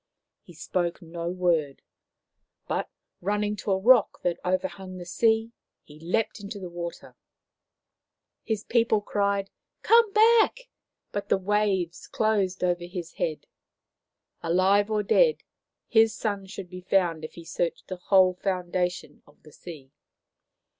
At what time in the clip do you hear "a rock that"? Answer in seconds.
3.71-4.39